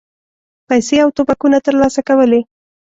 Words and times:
پیسې 0.67 0.97
او 1.03 1.09
توپکونه 1.17 1.57
ترلاسه 1.65 2.01
کولې. 2.07 2.41